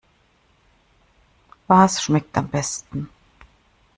Was 1.67 2.01
schmeckt 2.01 2.35
am 2.35 2.47
besten? 2.47 3.07